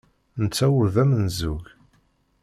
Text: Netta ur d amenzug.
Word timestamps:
Netta 0.41 0.65
ur 0.79 0.85
d 0.93 0.95
amenzug. 1.03 1.63